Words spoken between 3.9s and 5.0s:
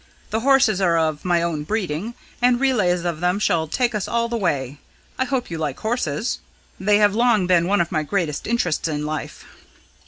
us all the way.